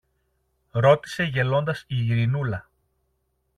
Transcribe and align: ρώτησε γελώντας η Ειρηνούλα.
ρώτησε 0.71 1.23
γελώντας 1.23 1.83
η 1.87 2.05
Ειρηνούλα. 2.05 2.69